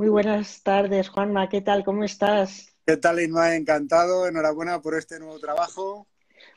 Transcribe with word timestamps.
Muy 0.00 0.08
buenas 0.08 0.62
tardes, 0.62 1.10
Juanma. 1.10 1.50
¿Qué 1.50 1.60
tal? 1.60 1.84
¿Cómo 1.84 2.04
estás? 2.04 2.74
¿Qué 2.86 2.96
tal, 2.96 3.20
Inma? 3.20 3.54
Encantado. 3.54 4.26
Enhorabuena 4.26 4.80
por 4.80 4.94
este 4.94 5.18
nuevo 5.18 5.38
trabajo. 5.38 6.06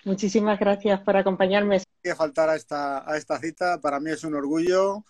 Muchísimas 0.05 0.57
gracias 0.57 1.01
por 1.01 1.17
acompañarme. 1.17 1.81
Que 2.01 2.15
faltar 2.15 2.47
a 2.47 2.55
esta, 2.55 3.03
a 3.05 3.17
esta 3.17 3.37
cita. 3.39 3.81
Para 3.81 3.99
mí 3.99 4.11
es 4.11 4.23
un 4.23 4.35
orgullo 4.35 5.03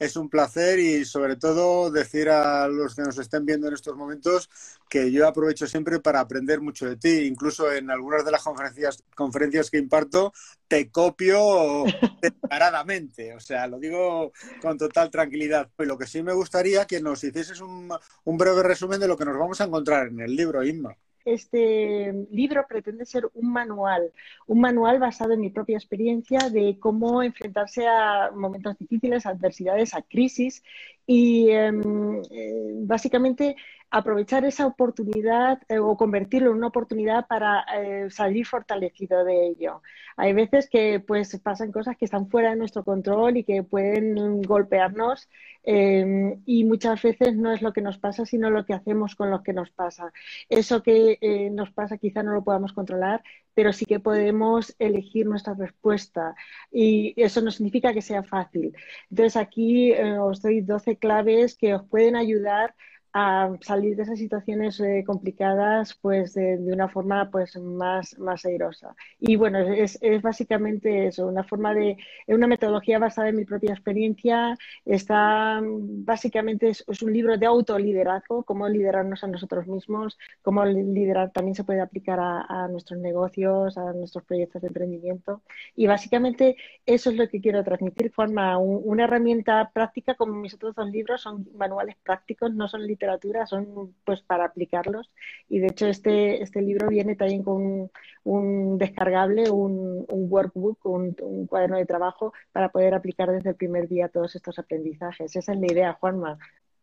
es 0.00 0.16
un 0.16 0.30
placer 0.30 0.78
y 0.78 1.04
sobre 1.04 1.36
todo 1.36 1.90
decir 1.90 2.30
a 2.30 2.66
los 2.68 2.94
que 2.94 3.02
nos 3.02 3.18
estén 3.18 3.44
viendo 3.44 3.68
en 3.68 3.74
estos 3.74 3.94
momentos 3.96 4.48
que 4.88 5.12
yo 5.12 5.28
aprovecho 5.28 5.66
siempre 5.66 6.00
para 6.00 6.20
aprender 6.20 6.62
mucho 6.62 6.86
de 6.88 6.96
ti. 6.96 7.26
Incluso 7.26 7.70
en 7.70 7.90
algunas 7.90 8.24
de 8.24 8.30
las 8.32 8.42
conferencias, 8.42 9.04
conferencias 9.14 9.70
que 9.70 9.76
imparto 9.78 10.32
te 10.66 10.90
copio 10.90 11.84
descaradamente. 12.22 13.34
O 13.34 13.40
sea, 13.40 13.66
lo 13.66 13.78
digo 13.78 14.32
con 14.62 14.78
total 14.78 15.10
tranquilidad. 15.10 15.70
Y 15.78 15.84
lo 15.84 15.98
que 15.98 16.06
sí 16.06 16.22
me 16.22 16.32
gustaría 16.32 16.86
que 16.86 17.02
nos 17.02 17.22
hicieses 17.22 17.60
un, 17.60 17.92
un 18.24 18.38
breve 18.38 18.62
resumen 18.62 19.00
de 19.00 19.08
lo 19.08 19.18
que 19.18 19.26
nos 19.26 19.38
vamos 19.38 19.60
a 19.60 19.64
encontrar 19.64 20.08
en 20.08 20.20
el 20.20 20.34
libro, 20.34 20.64
Inma 20.64 20.96
este 21.24 22.12
libro 22.30 22.66
pretende 22.68 23.04
ser 23.04 23.28
un 23.34 23.52
manual, 23.52 24.12
un 24.46 24.60
manual 24.60 24.98
basado 24.98 25.32
en 25.32 25.40
mi 25.40 25.50
propia 25.50 25.76
experiencia 25.76 26.50
de 26.50 26.78
cómo 26.78 27.22
enfrentarse 27.22 27.86
a 27.86 28.30
momentos 28.34 28.78
difíciles, 28.78 29.26
adversidades, 29.26 29.94
a 29.94 30.02
crisis 30.02 30.62
y 31.10 31.50
em, 31.50 32.22
eh, 32.30 32.72
básicamente 32.84 33.56
aprovechar 33.90 34.44
esa 34.44 34.64
oportunidad 34.66 35.58
eh, 35.68 35.80
o 35.80 35.96
convertirlo 35.96 36.50
en 36.50 36.58
una 36.58 36.68
oportunidad 36.68 37.26
para 37.26 37.64
eh, 37.74 38.08
salir 38.10 38.46
fortalecido 38.46 39.24
de 39.24 39.48
ello. 39.48 39.82
Hay 40.16 40.32
veces 40.34 40.68
que 40.70 41.00
pues 41.00 41.36
pasan 41.40 41.72
cosas 41.72 41.96
que 41.96 42.04
están 42.04 42.28
fuera 42.30 42.50
de 42.50 42.56
nuestro 42.56 42.84
control 42.84 43.38
y 43.38 43.44
que 43.44 43.64
pueden 43.64 44.40
golpearnos 44.42 45.28
em, 45.64 46.40
y 46.46 46.62
muchas 46.64 47.02
veces 47.02 47.34
no 47.34 47.50
es 47.52 47.60
lo 47.60 47.72
que 47.72 47.82
nos 47.82 47.98
pasa, 47.98 48.24
sino 48.24 48.48
lo 48.48 48.64
que 48.64 48.74
hacemos 48.74 49.16
con 49.16 49.30
lo 49.32 49.42
que 49.42 49.52
nos 49.52 49.70
pasa. 49.70 50.12
Eso 50.48 50.80
que 50.82 51.18
nos 51.52 51.72
pasa 51.72 51.98
quizá 51.98 52.22
no 52.22 52.32
lo 52.32 52.44
podamos 52.44 52.72
controlar, 52.72 53.22
pero 53.54 53.72
sí 53.72 53.84
que 53.84 54.00
podemos 54.00 54.74
elegir 54.78 55.26
nuestra 55.26 55.54
respuesta 55.54 56.34
y 56.70 57.14
eso 57.20 57.40
no 57.40 57.50
significa 57.50 57.92
que 57.92 58.02
sea 58.02 58.22
fácil. 58.22 58.74
Entonces 59.10 59.36
aquí 59.36 59.92
os 60.20 60.42
doy 60.42 60.60
12 60.62 60.96
claves 60.98 61.56
que 61.56 61.74
os 61.74 61.86
pueden 61.88 62.16
ayudar 62.16 62.74
a 63.12 63.50
salir 63.60 63.96
de 63.96 64.02
esas 64.04 64.18
situaciones 64.18 64.78
eh, 64.80 65.02
complicadas 65.06 65.94
pues 66.00 66.34
de, 66.34 66.58
una 66.72 66.88
forma 66.88 67.30
pues 67.30 67.56
más, 67.56 68.18
más 68.18 68.44
airosa. 68.44 68.94
Y 69.18 69.36
bueno, 69.36 69.58
es, 69.58 69.98
es, 70.00 70.22
básicamente 70.22 71.06
eso, 71.08 71.26
una 71.26 71.44
forma 71.44 71.74
de, 71.74 71.96
una 72.28 72.46
metodología 72.46 72.98
basada 72.98 73.28
en 73.28 73.36
mi 73.36 73.44
propia 73.44 73.72
experiencia. 73.72 74.56
Está 74.84 75.60
básicamente 75.62 76.68
es, 76.68 76.84
un 77.02 77.12
libro 77.12 77.36
de 77.36 77.46
autoliderazgo, 77.46 78.44
cómo 78.44 78.68
liderarnos 78.68 79.24
a 79.24 79.26
nosotros 79.26 79.66
mismos, 79.66 80.18
cómo 80.42 80.64
liderar 80.64 81.32
también 81.32 81.54
se 81.54 81.64
puede 81.64 81.80
aplicar 81.80 82.20
a, 82.20 82.42
a 82.48 82.68
nuestros 82.68 83.00
negocios, 83.00 83.76
a 83.76 83.92
nuestros 83.92 84.24
proyectos 84.24 84.62
de 84.62 84.68
emprendimiento. 84.68 85.42
Y 85.74 85.86
básicamente 85.86 86.56
eso 86.86 87.10
es 87.10 87.16
lo 87.16 87.28
que 87.28 87.40
quiero 87.40 87.64
transmitir, 87.64 88.12
forma 88.12 88.58
una 88.58 89.04
herramienta 89.04 89.70
práctica 89.72 90.14
como 90.14 90.34
mis 90.34 90.54
otros 90.54 90.74
dos 90.74 90.90
libros, 90.90 91.22
son 91.22 91.46
manuales 91.56 91.96
prácticos, 92.02 92.54
no 92.54 92.68
son 92.68 92.86
literatura 93.00 93.46
son 93.46 93.94
pues 94.04 94.20
para 94.20 94.44
aplicarlos 94.44 95.10
y 95.48 95.60
de 95.60 95.68
hecho 95.68 95.86
este, 95.86 96.42
este 96.42 96.60
libro 96.60 96.88
viene 96.88 97.16
también 97.16 97.42
con 97.42 97.90
un, 98.24 98.78
descargable, 98.78 99.50
un, 99.50 100.04
workbook, 100.08 100.84
un, 100.84 101.46
cuaderno 101.46 101.78
de 101.78 101.86
trabajo 101.86 102.32
para 102.52 102.68
poder 102.68 102.94
aplicar 102.94 103.30
desde 103.30 103.50
el 103.50 103.56
primer 103.56 103.88
día 103.88 104.08
todos 104.08 104.36
estos 104.36 104.58
aprendizajes. 104.58 105.34
Esa 105.34 105.52
es 105.52 105.58
la 105.58 105.72
idea, 105.72 105.92
Juanma. 105.94 106.38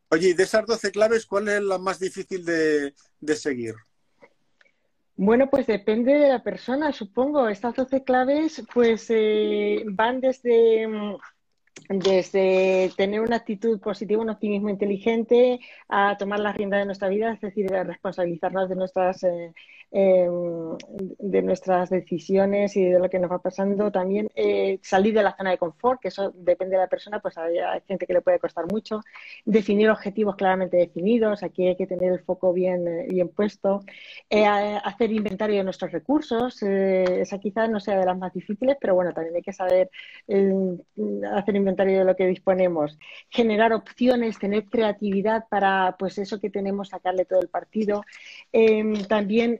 Oye, 0.09 0.29
y 0.29 0.33
de 0.33 0.43
esas 0.43 0.65
12 0.65 0.91
claves, 0.91 1.25
¿cuál 1.25 1.49
es 1.49 1.61
la 1.61 1.77
más 1.77 1.99
difícil 1.99 2.43
de, 2.43 2.93
seguir? 3.35 3.75
Bueno, 5.15 5.49
pues 5.49 5.67
depende 5.67 6.13
de 6.13 6.29
la 6.29 6.41
persona, 6.41 6.91
supongo. 6.91 7.47
Estas 7.47 7.75
12 7.75 8.03
claves 8.03 8.63
pues 8.73 9.07
eh, 9.09 9.83
van 9.85 10.21
desde 10.21 10.87
desde 11.89 12.91
tener 12.97 13.21
una 13.21 13.37
actitud 13.37 13.79
positiva, 13.79 14.21
un 14.21 14.29
optimismo 14.29 14.69
inteligente, 14.69 15.59
a 15.87 16.17
tomar 16.17 16.39
la 16.39 16.51
rienda 16.51 16.77
de 16.77 16.85
nuestra 16.85 17.09
vida, 17.09 17.33
es 17.33 17.41
decir, 17.41 17.73
a 17.73 17.83
responsabilizarnos 17.83 18.69
de 18.69 18.75
nuestras 18.75 19.23
eh, 19.23 19.53
Em, 19.89 20.77
de 21.19 21.41
nuestras 21.41 21.89
decisiones 21.89 22.75
y 22.75 22.83
de 22.83 22.99
lo 22.99 23.09
que 23.09 23.19
nos 23.19 23.31
va 23.31 23.39
pasando. 23.39 23.89
También 23.89 24.29
eh, 24.35 24.79
salir 24.81 25.13
de 25.13 25.23
la 25.23 25.35
zona 25.35 25.51
de 25.51 25.57
confort, 25.57 26.01
que 26.01 26.09
eso 26.09 26.31
depende 26.35 26.75
de 26.75 26.81
la 26.81 26.89
persona, 26.89 27.21
pues 27.21 27.37
hay, 27.37 27.55
gente 27.87 28.05
que 28.05 28.13
le 28.13 28.21
puede 28.21 28.37
costar 28.37 28.65
mucho. 28.69 28.99
Definir 29.45 29.89
objetivos 29.89 30.35
claramente 30.35 30.75
definidos, 30.75 31.41
aquí 31.41 31.67
hay 31.67 31.77
que 31.77 31.87
tener 31.87 32.11
el 32.11 32.19
foco 32.19 32.51
bien, 32.51 32.85
eh, 32.87 33.07
bien 33.09 33.29
puesto. 33.29 33.81
Eh, 34.29 34.45
hacer 34.45 35.11
inventario 35.11 35.57
de 35.57 35.63
nuestros 35.63 35.91
recursos, 35.91 36.61
esa 36.61 37.39
quizás 37.39 37.69
no 37.69 37.79
sea 37.79 37.97
de 37.97 38.05
las 38.05 38.17
más 38.17 38.33
difíciles, 38.33 38.77
pero 38.79 38.93
bueno, 38.93 39.13
también 39.13 39.35
hay 39.35 39.41
que 39.41 39.53
saber 39.53 39.89
hacer 41.33 41.55
inventario 41.55 41.99
de 41.99 42.05
lo 42.05 42.15
que 42.15 42.27
disponemos. 42.27 42.97
Generar 43.29 43.71
opciones, 43.73 44.37
tener 44.37 44.65
creatividad 44.65 45.45
para 45.49 45.95
pues 45.97 46.17
eso 46.17 46.39
que 46.39 46.49
tenemos, 46.49 46.89
sacarle 46.89 47.25
todo 47.25 47.39
el 47.39 47.47
partido. 47.47 48.03
Em, 48.51 49.05
también 49.05 49.59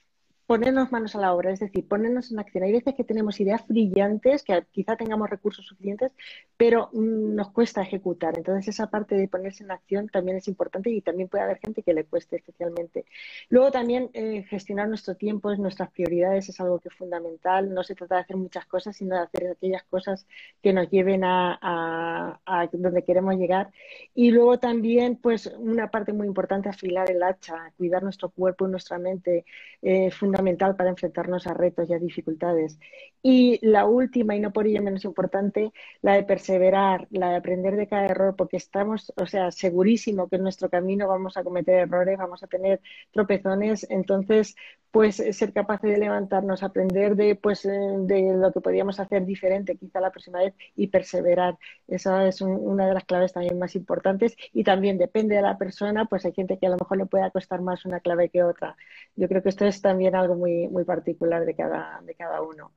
ponernos 0.51 0.91
manos 0.91 1.15
a 1.15 1.19
la 1.19 1.33
obra, 1.33 1.53
es 1.53 1.61
decir, 1.61 1.87
ponernos 1.87 2.29
en 2.29 2.37
acción. 2.37 2.65
Hay 2.65 2.73
veces 2.73 2.93
que 2.93 3.05
tenemos 3.05 3.39
ideas 3.39 3.65
brillantes, 3.65 4.43
que 4.43 4.61
quizá 4.73 4.97
tengamos 4.97 5.29
recursos 5.29 5.65
suficientes, 5.65 6.11
pero 6.57 6.89
nos 6.91 7.51
cuesta 7.51 7.81
ejecutar. 7.81 8.37
Entonces, 8.37 8.67
esa 8.67 8.89
parte 8.89 9.15
de 9.15 9.29
ponerse 9.29 9.63
en 9.63 9.71
acción 9.71 10.09
también 10.09 10.35
es 10.35 10.49
importante 10.49 10.89
y 10.89 10.99
también 10.99 11.29
puede 11.29 11.45
haber 11.45 11.59
gente 11.59 11.83
que 11.83 11.93
le 11.93 12.03
cueste 12.03 12.35
especialmente. 12.35 13.05
Luego 13.47 13.71
también 13.71 14.09
eh, 14.11 14.43
gestionar 14.43 14.89
nuestro 14.89 15.15
tiempo, 15.15 15.55
nuestras 15.55 15.89
prioridades 15.91 16.49
es 16.49 16.59
algo 16.59 16.79
que 16.79 16.89
es 16.89 16.95
fundamental. 16.95 17.73
No 17.73 17.81
se 17.83 17.95
trata 17.95 18.15
de 18.15 18.21
hacer 18.21 18.35
muchas 18.35 18.65
cosas, 18.65 18.97
sino 18.97 19.15
de 19.15 19.21
hacer 19.21 19.51
aquellas 19.51 19.83
cosas 19.83 20.27
que 20.61 20.73
nos 20.73 20.89
lleven 20.89 21.21
a, 21.23 22.41
donde 22.73 23.03
queremos 23.05 23.35
llegar. 23.35 23.71
Y 24.13 24.31
luego 24.31 24.59
también, 24.59 25.15
pues, 25.15 25.47
una 25.57 25.89
parte 25.89 26.11
muy 26.11 26.27
importante, 26.27 26.67
afilar 26.67 27.09
el 27.09 27.23
hacha, 27.23 27.71
cuidar 27.77 28.03
nuestro 28.03 28.29
cuerpo 28.29 28.67
y 28.67 28.71
nuestra 28.71 28.97
mente, 28.97 29.45
eh, 29.81 30.11
fundamental 30.41 30.75
para 30.75 30.89
enfrentarnos 30.89 31.47
a 31.47 31.53
retos 31.53 31.89
y 31.89 31.93
a 31.93 31.99
dificultades. 31.99 32.79
Y 33.23 33.59
la 33.65 33.85
última, 33.85 34.35
y 34.35 34.39
no 34.39 34.51
por 34.51 34.65
ello 34.65 34.81
menos 34.81 35.05
importante, 35.05 35.71
la 36.01 36.13
de 36.15 36.23
perseverar, 36.23 37.07
la 37.11 37.29
de 37.29 37.35
aprender 37.35 37.75
de 37.75 37.87
cada 37.87 38.05
error, 38.05 38.35
porque 38.35 38.57
estamos, 38.57 39.13
o 39.15 39.27
sea, 39.27 39.51
segurísimo 39.51 40.27
que 40.27 40.37
en 40.37 40.43
nuestro 40.43 40.69
camino 40.69 41.07
vamos 41.07 41.37
a 41.37 41.43
cometer 41.43 41.75
errores, 41.75 42.17
vamos 42.17 42.41
a 42.41 42.47
tener 42.47 42.81
tropezones, 43.11 43.85
entonces, 43.89 44.55
pues 44.89 45.15
ser 45.17 45.53
capaces 45.53 45.89
de 45.91 45.97
levantarnos, 45.97 46.63
aprender 46.63 47.15
de, 47.15 47.35
pues, 47.35 47.63
eh, 47.65 47.69
de 47.69 48.33
lo 48.35 48.51
que 48.51 48.59
podíamos 48.59 48.99
hacer 48.99 49.25
diferente 49.25 49.77
quizá 49.77 50.01
la 50.01 50.11
próxima 50.11 50.39
vez 50.39 50.53
y 50.75 50.87
perseverar. 50.87 51.57
Esa 51.87 52.27
es 52.27 52.41
una 52.41 52.87
de 52.87 52.93
las 52.93 53.05
claves 53.05 53.33
también 53.33 53.57
más 53.59 53.75
importantes 53.75 54.35
y 54.51 54.63
también 54.63 54.97
depende 54.97 55.35
de 55.35 55.41
la 55.43 55.57
persona, 55.57 56.05
pues 56.05 56.25
hay 56.25 56.33
gente 56.33 56.57
que 56.57 56.67
a 56.67 56.69
lo 56.69 56.77
mejor 56.77 56.97
le 56.97 57.05
pueda 57.05 57.29
costar 57.29 57.61
más 57.61 57.85
una 57.85 57.99
clave 57.99 58.29
que 58.29 58.43
otra. 58.43 58.75
Yo 59.15 59.27
creo 59.27 59.41
que 59.41 59.49
esto 59.49 59.65
es 59.65 59.81
también 59.81 60.15
algo 60.21 60.35
muy, 60.35 60.67
muy 60.67 60.83
particular 60.85 61.45
de 61.45 61.55
cada, 61.55 62.01
de 62.01 62.15
cada 62.15 62.41
uno. 62.41 62.71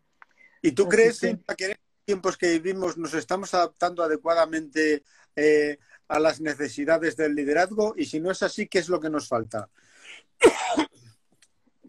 ¿Y 0.63 0.73
tú 0.73 0.89
crees 0.89 1.21
que... 1.21 1.39
tiempos 2.05 2.37
que 2.37 2.53
vivimos 2.59 2.99
nos 2.99 3.15
estamos 3.15 3.55
adaptando 3.55 4.03
adecuadamente 4.03 5.03
eh, 5.37 5.79
a 6.09 6.19
las 6.19 6.41
necesidades 6.41 7.17
del 7.17 7.35
liderazgo? 7.35 7.95
Y 7.97 8.07
si 8.07 8.21
no 8.21 8.31
es 8.31 8.43
así, 8.43 8.67
¿qué 8.67 8.79
es 8.79 8.89
lo 8.89 9.01
que 9.01 9.11
nos 9.11 9.29
falta? 9.29 9.69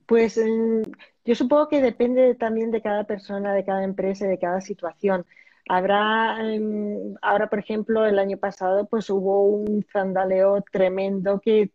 Pues 0.06 0.38
mm, 0.38 0.84
yo 1.26 1.36
supongo 1.36 1.68
que 1.68 1.82
depende 1.82 2.36
también 2.36 2.72
de 2.72 2.82
cada 2.82 3.06
persona, 3.06 3.54
de 3.54 3.66
cada 3.66 3.84
empresa, 3.84 4.28
de 4.28 4.38
cada 4.38 4.62
situación. 4.62 5.26
Habrá, 5.68 6.38
em, 6.42 7.16
ahora 7.24 7.50
por 7.50 7.58
ejemplo, 7.58 8.06
el 8.06 8.20
año 8.20 8.38
pasado 8.38 8.86
pues 8.88 9.10
hubo 9.10 9.46
un 9.46 9.84
zandaleo 9.92 10.64
tremendo 10.72 11.40
que 11.40 11.72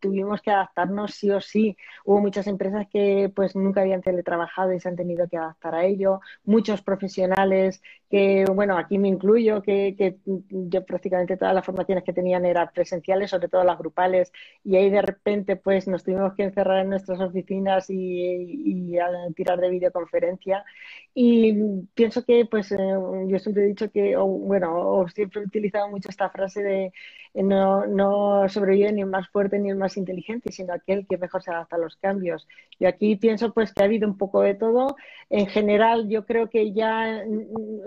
tuvimos 0.00 0.40
que 0.40 0.50
adaptarnos 0.50 1.14
sí 1.14 1.30
o 1.30 1.42
sí. 1.42 1.76
Hubo 2.06 2.20
muchas 2.20 2.46
empresas 2.46 2.86
que 2.90 3.30
pues 3.34 3.54
nunca 3.54 3.82
habían 3.82 4.00
teletrabajado 4.00 4.72
y 4.72 4.80
se 4.80 4.88
han 4.88 4.96
tenido 4.96 5.28
que 5.28 5.36
adaptar 5.36 5.74
a 5.74 5.84
ello. 5.84 6.20
Muchos 6.44 6.80
profesionales 6.80 7.82
que, 8.14 8.44
bueno, 8.44 8.78
aquí 8.78 8.96
me 8.96 9.08
incluyo, 9.08 9.60
que, 9.60 9.96
que 9.98 10.18
yo 10.24 10.84
prácticamente 10.84 11.36
todas 11.36 11.52
las 11.52 11.66
formaciones 11.66 12.04
que 12.04 12.12
tenían 12.12 12.44
eran 12.44 12.70
presenciales, 12.72 13.30
sobre 13.30 13.48
todo 13.48 13.64
las 13.64 13.76
grupales, 13.76 14.30
y 14.62 14.76
ahí 14.76 14.88
de 14.88 15.02
repente 15.02 15.56
pues 15.56 15.88
nos 15.88 16.04
tuvimos 16.04 16.32
que 16.34 16.44
encerrar 16.44 16.84
en 16.84 16.90
nuestras 16.90 17.18
oficinas 17.20 17.90
y, 17.90 18.92
y 18.92 18.98
a 18.98 19.08
tirar 19.34 19.58
de 19.60 19.68
videoconferencia. 19.68 20.64
Y 21.12 21.54
pienso 21.94 22.24
que 22.24 22.46
pues 22.46 22.70
eh, 22.70 22.76
yo 23.26 23.38
siempre 23.40 23.64
he 23.64 23.66
dicho 23.66 23.90
que, 23.90 24.16
o, 24.16 24.26
bueno, 24.26 24.68
o 24.76 25.08
siempre 25.08 25.40
he 25.42 25.46
utilizado 25.46 25.88
mucho 25.88 26.08
esta 26.08 26.30
frase 26.30 26.62
de 26.62 26.92
no, 27.34 27.86
no 27.86 28.48
sobrevive 28.48 28.92
ni 28.92 29.00
el 29.00 29.08
más 29.08 29.28
fuerte 29.28 29.58
ni 29.58 29.70
el 29.70 29.76
más 29.76 29.96
inteligente, 29.96 30.52
sino 30.52 30.72
aquel 30.72 31.06
que 31.08 31.18
mejor 31.18 31.42
se 31.42 31.50
adapta 31.50 31.76
a 31.76 31.80
los 31.80 31.96
cambios. 31.96 32.46
Y 32.78 32.84
aquí 32.86 33.16
pienso 33.16 33.52
pues 33.52 33.72
que 33.72 33.82
ha 33.82 33.86
habido 33.86 34.06
un 34.08 34.16
poco 34.16 34.40
de 34.42 34.54
todo. 34.54 34.96
En 35.30 35.46
general, 35.48 36.08
yo 36.08 36.24
creo 36.26 36.48
que 36.48 36.72
ya 36.72 37.24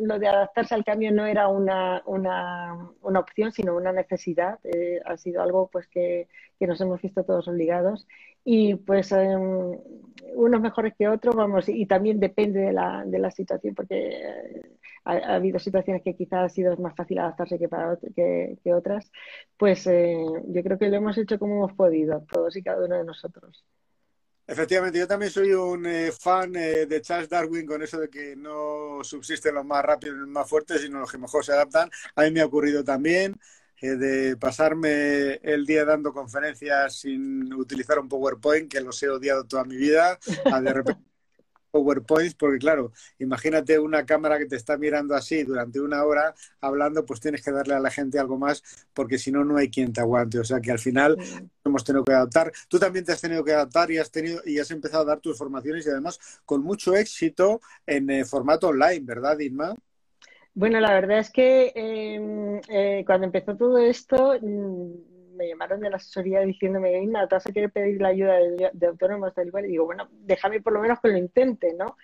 lo 0.01 0.16
de 0.19 0.27
adaptarse 0.27 0.75
al 0.75 0.83
cambio 0.83 1.11
no 1.11 1.25
era 1.25 1.47
una, 1.47 2.01
una, 2.05 2.89
una 3.01 3.19
opción, 3.19 3.51
sino 3.51 3.75
una 3.75 3.91
necesidad. 3.91 4.59
Eh, 4.63 4.99
ha 5.05 5.17
sido 5.17 5.41
algo 5.41 5.69
pues 5.71 5.87
que, 5.87 6.27
que, 6.59 6.67
nos 6.67 6.79
hemos 6.81 7.01
visto 7.01 7.23
todos 7.23 7.47
obligados. 7.47 8.07
Y 8.43 8.75
pues 8.75 9.11
um, 9.11 9.77
unos 10.35 10.61
mejores 10.61 10.93
que 10.97 11.07
otros, 11.07 11.35
vamos, 11.35 11.67
y 11.69 11.85
también 11.85 12.19
depende 12.19 12.61
de 12.61 12.73
la, 12.73 13.03
de 13.05 13.19
la 13.19 13.31
situación, 13.31 13.75
porque 13.75 14.09
eh, 14.09 14.61
ha, 15.05 15.13
ha, 15.13 15.35
habido 15.35 15.59
situaciones 15.59 16.01
que 16.03 16.15
quizás 16.15 16.45
ha 16.45 16.49
sido 16.49 16.77
más 16.77 16.95
fácil 16.95 17.19
adaptarse 17.19 17.59
que, 17.59 17.67
para, 17.69 17.97
que, 18.15 18.57
que 18.63 18.73
otras 18.73 19.11
pues 19.57 19.87
eh, 19.87 20.15
yo 20.47 20.63
creo 20.63 20.77
que 20.77 20.89
lo 20.89 20.97
hemos 20.97 21.17
hecho 21.17 21.39
como 21.39 21.55
hemos 21.55 21.73
podido, 21.73 22.23
todos 22.31 22.55
y 22.55 22.63
cada 22.63 22.85
uno 22.85 22.97
de 22.97 23.03
nosotros. 23.05 23.65
Efectivamente, 24.49 24.97
yo 24.97 25.07
también 25.07 25.29
soy 25.29 25.51
un 25.51 25.85
eh, 25.85 26.09
fan 26.17 26.55
eh, 26.55 26.85
de 26.85 27.01
Charles 27.01 27.27
Darwin 27.27 27.65
con 27.65 27.81
eso 27.81 27.99
de 27.99 28.09
que 28.09 28.33
no 28.37 29.03
subsisten 29.03 29.53
los 29.53 29.65
más 29.65 29.83
rápidos 29.83 30.15
y 30.15 30.19
los 30.19 30.29
más 30.29 30.49
fuertes, 30.49 30.81
sino 30.81 30.99
los 30.99 31.11
que 31.11 31.17
mejor 31.17 31.43
se 31.43 31.51
adaptan. 31.51 31.89
A 32.15 32.23
mí 32.23 32.31
me 32.31 32.39
ha 32.39 32.45
ocurrido 32.45 32.81
también 32.81 33.37
eh, 33.81 33.95
de 33.97 34.37
pasarme 34.37 35.33
el 35.43 35.65
día 35.65 35.83
dando 35.83 36.13
conferencias 36.13 36.95
sin 36.99 37.53
utilizar 37.53 37.99
un 37.99 38.07
PowerPoint, 38.07 38.71
que 38.71 38.79
los 38.79 39.03
he 39.03 39.09
odiado 39.09 39.45
toda 39.45 39.65
mi 39.65 39.75
vida, 39.75 40.17
a 40.45 40.61
de 40.61 40.73
repente 40.73 41.01
PowerPoints, 41.71 42.35
porque 42.35 42.59
claro, 42.59 42.91
imagínate 43.19 43.79
una 43.79 44.05
cámara 44.05 44.37
que 44.37 44.45
te 44.45 44.55
está 44.55 44.77
mirando 44.77 45.15
así 45.15 45.43
durante 45.43 45.79
una 45.79 46.03
hora 46.03 46.33
hablando, 46.61 47.05
pues 47.05 47.19
tienes 47.19 47.43
que 47.43 47.51
darle 47.51 47.75
a 47.75 47.79
la 47.79 47.91
gente 47.91 48.19
algo 48.19 48.37
más, 48.37 48.63
porque 48.93 49.17
si 49.17 49.31
no, 49.31 49.43
no 49.43 49.57
hay 49.57 49.69
quien 49.69 49.93
te 49.93 50.01
aguante. 50.01 50.39
O 50.39 50.43
sea 50.43 50.59
que 50.59 50.71
al 50.71 50.79
final 50.79 51.17
hemos 51.63 51.83
tenido 51.83 52.03
que 52.03 52.13
adaptar. 52.13 52.51
Tú 52.67 52.79
también 52.79 53.05
te 53.05 53.11
has 53.11 53.21
tenido 53.21 53.43
que 53.43 53.53
adaptar 53.53 53.91
y 53.91 53.97
has 53.97 54.11
tenido 54.11 54.41
y 54.45 54.59
has 54.59 54.71
empezado 54.71 55.03
a 55.03 55.07
dar 55.07 55.19
tus 55.19 55.37
formaciones 55.37 55.85
y 55.85 55.89
además 55.89 56.19
con 56.45 56.63
mucho 56.63 56.95
éxito 56.95 57.61
en 57.85 58.09
eh, 58.09 58.25
formato 58.25 58.69
online, 58.69 59.01
¿verdad, 59.03 59.39
Inma? 59.39 59.75
Bueno, 60.53 60.79
la 60.79 60.91
verdad 60.93 61.19
es 61.19 61.29
que 61.29 61.71
eh, 61.75 62.61
eh, 62.67 63.03
cuando 63.05 63.25
empezó 63.25 63.55
todo 63.55 63.77
esto 63.77 64.33
mm, 64.41 65.16
me 65.37 65.47
llamaron 65.47 65.79
de 65.79 65.89
la 65.89 65.97
asesoría 65.97 66.41
diciéndome, 66.41 67.01
Inma, 67.01 67.27
te 67.27 67.35
vas 67.35 67.47
a 67.47 67.51
querer 67.51 67.71
pedir 67.71 68.01
la 68.01 68.09
ayuda 68.09 68.35
de, 68.35 68.69
de 68.73 68.87
autónomos 68.87 69.33
tal 69.33 69.47
y 69.47 69.67
digo, 69.67 69.85
bueno, 69.85 70.09
déjame 70.11 70.61
por 70.61 70.73
lo 70.73 70.81
menos 70.81 70.99
que 70.99 71.09
lo 71.09 71.17
intente, 71.17 71.73
¿no? 71.77 71.95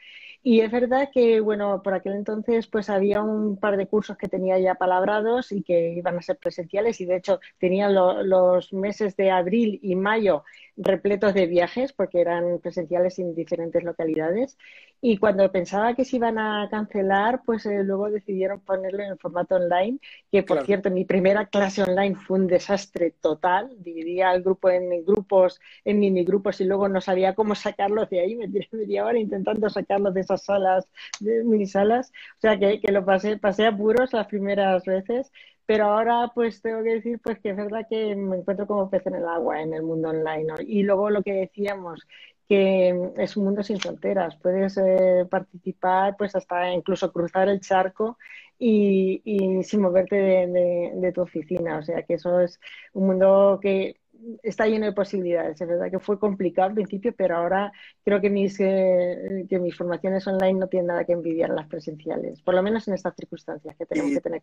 Y 0.45 0.59
es 0.59 0.71
verdad 0.71 1.09
que, 1.13 1.39
bueno, 1.39 1.81
por 1.81 1.93
aquel 1.93 2.13
entonces 2.15 2.67
pues 2.67 2.89
había 2.89 3.21
un 3.23 3.57
par 3.57 3.77
de 3.77 3.87
cursos 3.87 4.17
que 4.17 4.27
tenía 4.27 4.59
ya 4.59 4.75
palabrados 4.75 5.53
y 5.53 5.63
que 5.63 5.93
iban 5.93 6.17
a 6.17 6.21
ser 6.21 6.37
presenciales 6.37 6.99
y 6.99 7.05
de 7.05 7.15
hecho 7.15 7.39
tenían 7.59 7.95
lo, 7.95 8.23
los 8.23 8.73
meses 8.73 9.15
de 9.15 9.31
abril 9.31 9.79
y 9.81 9.95
mayo 9.95 10.43
repletos 10.75 11.33
de 11.33 11.45
viajes 11.47 11.93
porque 11.93 12.21
eran 12.21 12.59
presenciales 12.59 13.19
en 13.19 13.35
diferentes 13.35 13.83
localidades. 13.83 14.57
Y 15.01 15.17
cuando 15.17 15.51
pensaba 15.51 15.93
que 15.95 16.05
se 16.05 16.15
iban 16.15 16.37
a 16.39 16.67
cancelar 16.71 17.41
pues 17.45 17.65
eh, 17.65 17.83
luego 17.83 18.09
decidieron 18.09 18.61
ponerlo 18.61 19.03
en 19.03 19.17
formato 19.17 19.55
online 19.55 19.99
que 20.31 20.43
por 20.43 20.57
claro. 20.57 20.65
cierto 20.65 20.91
mi 20.91 21.05
primera 21.05 21.45
clase 21.47 21.83
online 21.83 22.15
fue 22.15 22.39
un 22.39 22.47
desastre 22.47 23.11
total. 23.11 23.71
Dividía 23.79 24.33
el 24.33 24.43
grupo 24.43 24.69
en 24.69 25.05
grupos 25.05 25.59
en 25.85 25.99
mini 25.99 26.23
grupos 26.23 26.61
y 26.61 26.65
luego 26.65 26.87
no 26.89 27.01
sabía 27.01 27.35
cómo 27.35 27.55
sacarlos 27.55 28.09
de 28.09 28.21
ahí. 28.21 28.35
Me 28.35 28.47
tiré 28.47 28.67
media 28.71 29.05
hora 29.05 29.19
intentando 29.19 29.69
sacarlos 29.69 30.13
de 30.13 30.21
esas 30.21 30.43
salas 30.43 30.87
de 31.19 31.43
mini 31.43 31.65
salas 31.65 32.11
o 32.37 32.41
sea 32.41 32.57
que, 32.59 32.79
que 32.79 32.91
lo 32.91 33.05
pasé 33.05 33.37
pasé 33.37 33.65
apuros 33.67 34.13
las 34.13 34.27
primeras 34.27 34.85
veces 34.85 35.31
pero 35.65 35.85
ahora 35.85 36.31
pues 36.33 36.61
tengo 36.61 36.83
que 36.83 36.95
decir 36.95 37.19
pues 37.23 37.39
que 37.39 37.51
es 37.51 37.55
verdad 37.57 37.87
que 37.89 38.15
me 38.15 38.37
encuentro 38.37 38.67
como 38.67 38.89
pez 38.89 39.05
en 39.07 39.15
el 39.15 39.25
agua 39.27 39.61
en 39.61 39.73
el 39.73 39.83
mundo 39.83 40.09
online 40.09 40.47
y 40.67 40.83
luego 40.83 41.09
lo 41.09 41.23
que 41.23 41.33
decíamos 41.33 42.05
que 42.47 43.11
es 43.17 43.37
un 43.37 43.45
mundo 43.45 43.63
sin 43.63 43.79
fronteras. 43.79 44.35
Puedes 44.37 44.77
eh, 44.77 45.25
participar 45.29 46.15
pues 46.17 46.35
hasta 46.35 46.71
incluso 46.73 47.11
cruzar 47.11 47.47
el 47.49 47.61
charco 47.61 48.17
y, 48.59 49.21
y 49.25 49.63
sin 49.63 49.81
moverte 49.81 50.15
de, 50.15 50.47
de, 50.47 50.91
de, 50.95 51.11
tu 51.13 51.21
oficina. 51.21 51.77
O 51.79 51.83
sea 51.83 52.03
que 52.03 52.15
eso 52.15 52.39
es 52.41 52.59
un 52.93 53.07
mundo 53.07 53.59
que 53.61 53.95
está 54.41 54.67
lleno 54.67 54.85
de 54.85 54.93
posibilidades. 54.93 55.59
Es 55.59 55.67
verdad 55.67 55.91
que 55.91 55.99
fue 55.99 56.19
complicado 56.19 56.69
al 56.69 56.75
principio, 56.75 57.13
pero 57.15 57.37
ahora 57.37 57.71
creo 58.03 58.21
que 58.21 58.29
mis, 58.29 58.59
eh, 58.59 59.45
que 59.49 59.59
mis 59.59 59.75
formaciones 59.75 60.25
online 60.27 60.59
no 60.59 60.67
tienen 60.67 60.87
nada 60.87 61.05
que 61.05 61.13
envidiar 61.13 61.51
a 61.51 61.55
las 61.55 61.67
presenciales, 61.67 62.41
por 62.41 62.53
lo 62.53 62.63
menos 62.63 62.87
en 62.87 62.95
estas 62.95 63.15
circunstancias 63.15 63.75
que 63.77 63.85
tenemos 63.85 64.11
y, 64.11 64.15
que 64.15 64.21
tener. 64.21 64.41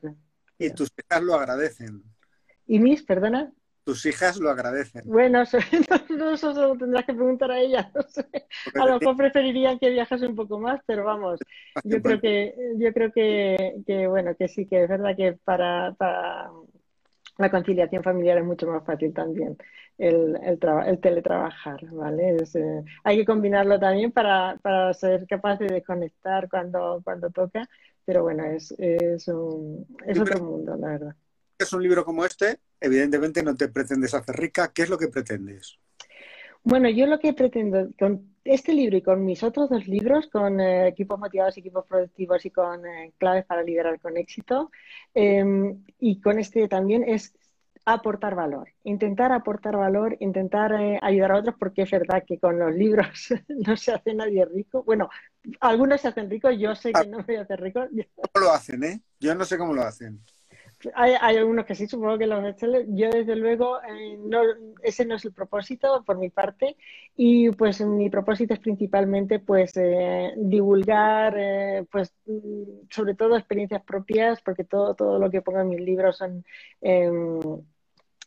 Y 0.58 0.70
tus 0.70 0.90
hijas 0.98 1.22
lo 1.22 1.34
agradecen. 1.34 2.02
¿Y 2.66 2.78
mis, 2.78 3.02
perdona? 3.02 3.52
Tus 3.84 4.04
hijas 4.06 4.36
lo 4.36 4.50
agradecen. 4.50 5.02
Bueno, 5.06 5.42
eso, 5.42 5.58
no, 6.10 6.32
eso 6.32 6.52
lo 6.52 6.76
tendrás 6.76 7.04
que 7.04 7.14
preguntar 7.14 7.50
a 7.50 7.58
ellas. 7.58 7.86
No 7.94 8.02
sé. 8.02 8.26
A 8.74 8.86
lo 8.86 8.98
mejor 8.98 9.16
preferirían 9.16 9.78
que 9.78 9.90
viajase 9.90 10.26
un 10.26 10.36
poco 10.36 10.58
más, 10.58 10.80
pero 10.86 11.04
vamos, 11.04 11.40
yo 11.84 12.02
creo 12.02 12.20
que, 12.20 12.54
yo 12.76 12.92
creo 12.92 13.10
que, 13.12 13.82
que 13.86 14.06
bueno, 14.06 14.34
que 14.36 14.48
sí, 14.48 14.66
que 14.66 14.84
es 14.84 14.88
verdad 14.88 15.16
que 15.16 15.32
para, 15.44 15.92
para 15.94 16.50
la 17.40 17.50
conciliación 17.50 18.02
familiar 18.02 18.38
es 18.38 18.44
mucho 18.44 18.66
más 18.66 18.84
fácil 18.84 19.12
también 19.12 19.56
el, 20.00 20.38
el, 20.42 20.58
el 20.86 21.00
teletrabajar, 21.00 21.84
¿vale? 21.92 22.36
Es, 22.36 22.54
eh, 22.56 22.82
hay 23.04 23.18
que 23.18 23.24
combinarlo 23.26 23.78
también 23.78 24.10
para, 24.12 24.58
para, 24.62 24.92
ser 24.94 25.26
capaz 25.26 25.58
de 25.58 25.66
desconectar 25.66 26.48
cuando, 26.48 27.00
cuando 27.04 27.30
toca, 27.30 27.68
pero 28.04 28.22
bueno, 28.22 28.44
es, 28.44 28.74
es, 28.78 29.28
un, 29.28 29.86
es 30.06 30.18
otro 30.18 30.42
mundo, 30.42 30.74
la 30.76 30.88
verdad. 30.88 31.16
Es 31.58 31.72
un 31.74 31.82
libro 31.82 32.04
como 32.04 32.24
este, 32.24 32.60
evidentemente 32.80 33.42
no 33.42 33.54
te 33.54 33.68
pretendes 33.68 34.14
hacer 34.14 34.36
rica, 34.36 34.72
¿qué 34.74 34.82
es 34.82 34.88
lo 34.88 34.96
que 34.96 35.08
pretendes? 35.08 35.78
Bueno, 36.62 36.88
yo 36.90 37.06
lo 37.06 37.18
que 37.18 37.32
pretendo 37.32 37.88
con 37.98 38.34
este 38.44 38.72
libro 38.72 38.96
y 38.96 39.02
con 39.02 39.24
mis 39.24 39.42
otros 39.42 39.68
dos 39.70 39.86
libros, 39.86 40.28
con 40.28 40.60
eh, 40.60 40.88
equipos 40.88 41.18
motivados, 41.18 41.56
equipos 41.56 41.86
productivos 41.86 42.44
y 42.44 42.50
con 42.50 42.86
eh, 42.86 43.12
claves 43.18 43.44
para 43.44 43.62
liderar 43.62 44.00
con 44.00 44.16
éxito, 44.16 44.70
eh, 45.14 45.44
y 45.98 46.20
con 46.20 46.38
este 46.38 46.68
también 46.68 47.04
es 47.04 47.34
aportar 47.84 48.34
valor, 48.34 48.68
intentar 48.84 49.32
aportar 49.32 49.76
valor, 49.76 50.16
intentar 50.20 50.72
eh, 50.72 50.98
ayudar 51.02 51.32
a 51.32 51.36
otros, 51.38 51.54
porque 51.58 51.82
es 51.82 51.90
verdad 51.90 52.24
que 52.26 52.38
con 52.38 52.58
los 52.58 52.74
libros 52.74 53.28
no 53.48 53.76
se 53.76 53.92
hace 53.92 54.14
nadie 54.14 54.44
rico. 54.44 54.82
Bueno, 54.84 55.08
algunos 55.60 56.00
se 56.00 56.08
hacen 56.08 56.30
ricos, 56.30 56.54
yo 56.58 56.74
sé 56.74 56.92
que 56.92 57.06
no 57.06 57.18
me 57.18 57.24
voy 57.24 57.36
a 57.36 57.42
hacer 57.42 57.60
rico. 57.60 57.86
¿Cómo 58.14 58.46
lo 58.46 58.52
hacen, 58.52 58.84
eh? 58.84 59.00
Yo 59.18 59.34
no 59.34 59.44
sé 59.44 59.58
cómo 59.58 59.74
lo 59.74 59.82
hacen. 59.82 60.20
Hay, 60.94 61.14
hay, 61.20 61.36
algunos 61.36 61.66
que 61.66 61.74
sí, 61.74 61.86
supongo 61.86 62.18
que 62.18 62.26
los 62.26 62.42
bestsellers. 62.42 62.86
Yo, 62.88 63.10
desde 63.10 63.36
luego, 63.36 63.80
eh, 63.82 64.18
ese 64.82 65.04
no 65.04 65.16
es 65.16 65.24
el 65.24 65.32
propósito 65.32 66.02
por 66.04 66.18
mi 66.18 66.30
parte. 66.30 66.76
Y 67.16 67.50
pues 67.50 67.80
mi 67.82 68.08
propósito 68.08 68.54
es 68.54 68.60
principalmente 68.60 69.40
pues 69.40 69.72
eh, 69.76 70.32
divulgar, 70.36 71.34
eh, 71.36 71.86
pues 71.90 72.14
sobre 72.90 73.14
todo 73.14 73.36
experiencias 73.36 73.82
propias, 73.84 74.40
porque 74.42 74.64
todo, 74.64 74.94
todo 74.94 75.18
lo 75.18 75.30
que 75.30 75.42
pongo 75.42 75.60
en 75.60 75.68
mis 75.68 75.80
libros 75.80 76.16
son 76.16 76.44
em, 76.80 77.40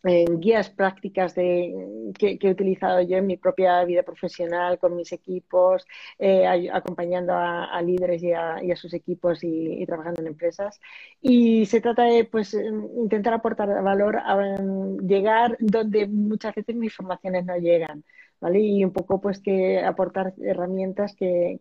en 0.03 0.39
guías 0.39 0.69
prácticas 0.69 1.33
de, 1.35 1.73
que, 2.17 2.37
he 2.41 2.49
utilizado 2.49 3.01
yo 3.01 3.17
en 3.17 3.27
mi 3.27 3.37
propia 3.37 3.83
vida 3.85 4.03
profesional 4.03 4.77
con 4.79 4.95
mis 4.95 5.11
equipos, 5.11 5.85
eh, 6.19 6.45
acompañando 6.71 7.33
a, 7.33 7.81
líderes 7.81 8.21
y 8.23 8.33
a, 8.33 8.75
sus 8.75 8.93
equipos 8.93 9.39
y, 9.43 9.85
trabajando 9.85 10.21
en 10.21 10.27
empresas. 10.27 10.79
Y 11.21 11.65
se 11.65 11.81
trata 11.81 12.03
de 12.03 12.25
pues, 12.25 12.53
intentar 12.53 13.33
aportar 13.33 13.81
valor 13.83 14.17
a 14.17 14.35
um, 14.35 14.97
llegar 15.07 15.57
donde 15.59 16.07
muchas 16.07 16.55
veces 16.55 16.75
mis 16.75 16.95
formaciones 16.95 17.45
no 17.45 17.57
llegan. 17.57 18.03
¿Vale? 18.43 18.59
Y 18.59 18.83
un 18.83 18.91
poco 18.91 19.21
pues 19.21 19.39
que 19.39 19.79
aportar 19.79 20.33
herramientas 20.41 21.15
que, 21.15 21.59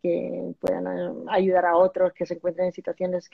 puedan 0.61 0.87
eh, 0.89 1.25
ayudar 1.29 1.65
a 1.65 1.77
otros 1.77 2.13
que 2.13 2.27
se 2.27 2.35
encuentren 2.35 2.67
en 2.67 2.73
situaciones 2.73 3.31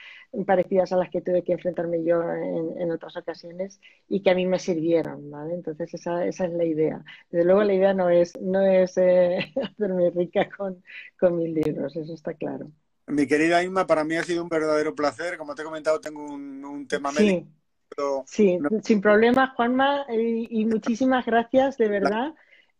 parecidas 0.47 0.93
a 0.93 0.99
las 0.99 1.09
que 1.09 1.23
tuve 1.23 1.43
que 1.43 1.55
enfrentarme 1.55 2.05
yo 2.05 2.23
en, 2.23 2.91
otras 2.91 3.17
ocasiones 3.17 3.81
y 4.07 4.23
que 4.23 4.31
a 4.31 4.35
mí 4.35 4.45
me 4.45 4.59
sirvieron, 4.59 5.31
¿vale? 5.31 5.55
Entonces 5.55 5.95
esa, 5.95 6.27
esa 6.27 6.45
es 6.45 6.53
la 6.53 6.65
idea. 6.65 7.03
Desde 7.31 7.47
luego 7.47 7.65
la 7.65 7.73
idea 7.73 7.95
no 7.95 8.11
es, 8.11 8.39
no 8.39 8.61
es 8.61 8.99
eh, 8.99 9.39
hacerme 9.63 10.11
rica 10.11 10.47
con, 10.55 10.83
con 11.19 11.39
mis 11.39 11.49
libros, 11.55 11.97
eso 11.97 12.13
está 12.13 12.35
claro. 12.35 12.71
Mi 13.07 13.27
querida 13.27 13.63
Inma, 13.63 13.87
para 13.87 14.05
mí 14.05 14.17
ha 14.17 14.25
sido 14.25 14.43
un 14.43 14.51
verdadero 14.51 14.95
placer. 14.95 15.39
Como 15.39 15.55
te 15.55 15.63
he 15.63 15.65
comentado, 15.65 15.99
tengo 15.99 16.23
un, 16.23 16.87
tema 16.87 17.13
médico. 17.13 17.47
Sí, 18.27 18.59
sin 18.83 19.01
problema, 19.01 19.55
Juanma, 19.57 20.05
y, 20.11 20.67
muchísimas 20.67 21.25
gracias, 21.25 21.79
de 21.79 21.89
verdad. 21.89 22.35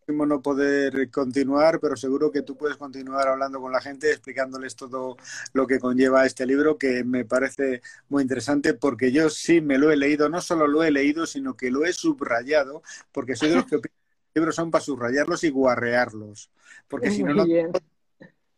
No 0.09 0.41
poder 0.41 1.11
continuar, 1.11 1.81
pero 1.81 1.95
seguro 1.95 2.31
que 2.31 2.41
tú 2.41 2.57
puedes 2.57 2.79
continuar 2.79 3.29
hablando 3.29 3.61
con 3.61 3.73
la 3.73 3.81
gente, 3.81 4.11
explicándoles 4.11 4.75
todo 4.75 5.19
lo 5.53 5.67
que 5.67 5.79
conlleva 5.79 6.25
este 6.25 6.47
libro, 6.47 6.79
que 6.79 7.05
me 7.05 7.27
parece 7.27 7.83
muy 8.09 8.23
interesante, 8.23 8.73
porque 8.73 9.13
yo 9.13 9.29
sí 9.29 9.61
me 9.61 9.77
lo 9.77 9.91
he 9.91 9.97
leído, 9.97 10.31
no 10.31 10.41
solo 10.41 10.67
lo 10.67 10.83
he 10.83 10.91
leído, 10.91 11.27
sino 11.27 11.57
que 11.57 11.71
lo 11.71 11.85
he 11.85 11.93
subrayado, 11.93 12.83
porque 13.13 13.37
soy 13.37 13.51
de 13.51 13.57
los 13.57 13.67
que 13.67 13.77
opinan 13.77 13.99
que 13.99 14.15
los 14.15 14.35
libros 14.35 14.55
son 14.55 14.71
para 14.71 14.85
subrayarlos 14.85 15.45
y 15.45 15.51
guarrearlos, 15.51 16.51
porque 16.89 17.11
si 17.11 17.23
no, 17.23 17.35
no 17.35 17.45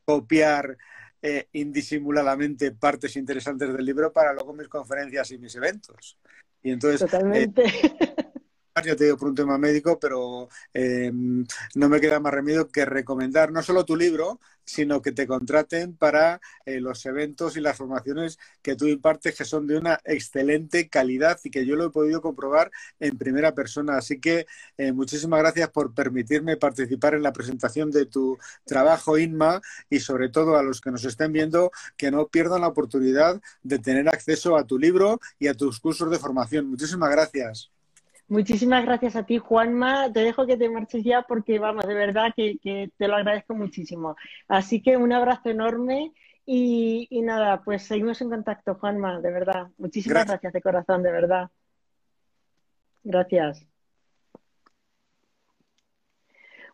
copiar 0.04 0.78
eh, 1.20 1.48
indisimuladamente 1.52 2.70
partes 2.72 3.16
interesantes 3.16 3.72
del 3.72 3.84
libro 3.84 4.12
para 4.12 4.32
luego 4.32 4.54
mis 4.54 4.68
conferencias 4.68 5.30
y 5.32 5.38
mis 5.38 5.54
eventos. 5.56 6.16
Y 6.62 6.70
entonces, 6.70 7.00
Totalmente. 7.00 7.64
Eh, 7.66 8.14
ya 8.84 8.96
te 8.96 9.04
digo 9.04 9.16
por 9.16 9.28
un 9.28 9.34
tema 9.34 9.58
médico, 9.58 9.98
pero 9.98 10.48
eh, 10.72 11.10
no 11.12 11.88
me 11.88 12.00
queda 12.00 12.20
más 12.20 12.32
remedio 12.32 12.68
que 12.68 12.84
recomendar 12.84 13.52
no 13.52 13.62
solo 13.62 13.84
tu 13.84 13.96
libro, 13.96 14.40
sino 14.64 15.02
que 15.02 15.12
te 15.12 15.26
contraten 15.26 15.96
para 15.96 16.40
eh, 16.64 16.80
los 16.80 17.04
eventos 17.06 17.56
y 17.56 17.60
las 17.60 17.76
formaciones 17.76 18.38
que 18.62 18.76
tú 18.76 18.86
impartes, 18.86 19.36
que 19.36 19.44
son 19.44 19.66
de 19.66 19.76
una 19.76 20.00
excelente 20.04 20.88
calidad 20.88 21.38
y 21.44 21.50
que 21.50 21.66
yo 21.66 21.76
lo 21.76 21.86
he 21.86 21.90
podido 21.90 22.22
comprobar 22.22 22.70
en 23.00 23.18
primera 23.18 23.54
persona. 23.54 23.96
Así 23.98 24.20
que 24.20 24.46
eh, 24.78 24.92
muchísimas 24.92 25.40
gracias 25.40 25.70
por 25.70 25.92
permitirme 25.92 26.56
participar 26.56 27.14
en 27.14 27.22
la 27.22 27.32
presentación 27.32 27.90
de 27.90 28.06
tu 28.06 28.38
trabajo, 28.64 29.18
Inma, 29.18 29.60
y 29.90 30.00
sobre 30.00 30.28
todo 30.28 30.56
a 30.56 30.62
los 30.62 30.80
que 30.80 30.90
nos 30.92 31.04
estén 31.04 31.32
viendo, 31.32 31.70
que 31.96 32.10
no 32.10 32.28
pierdan 32.28 32.60
la 32.62 32.68
oportunidad 32.68 33.40
de 33.62 33.78
tener 33.80 34.08
acceso 34.08 34.56
a 34.56 34.64
tu 34.66 34.78
libro 34.78 35.20
y 35.38 35.48
a 35.48 35.54
tus 35.54 35.80
cursos 35.80 36.10
de 36.10 36.18
formación. 36.18 36.68
Muchísimas 36.68 37.10
gracias. 37.10 37.70
Muchísimas 38.30 38.84
gracias 38.84 39.16
a 39.16 39.24
ti, 39.24 39.38
Juanma. 39.38 40.12
Te 40.12 40.20
dejo 40.20 40.46
que 40.46 40.56
te 40.56 40.70
marches 40.70 41.02
ya 41.02 41.22
porque, 41.22 41.58
vamos, 41.58 41.84
de 41.84 41.94
verdad 41.94 42.32
que, 42.36 42.88
te 42.96 43.08
lo 43.08 43.16
agradezco 43.16 43.56
muchísimo. 43.56 44.14
Así 44.46 44.80
que 44.80 44.96
un 44.96 45.12
abrazo 45.12 45.50
enorme 45.50 46.12
y, 46.46 47.08
nada, 47.24 47.60
pues 47.64 47.82
seguimos 47.82 48.20
en 48.20 48.30
contacto, 48.30 48.76
Juanma, 48.76 49.20
de 49.20 49.32
verdad. 49.32 49.66
Muchísimas 49.78 50.28
gracias, 50.28 50.52
de 50.52 50.62
corazón, 50.62 51.02
de 51.02 51.10
verdad. 51.10 51.50
Gracias. 53.02 53.66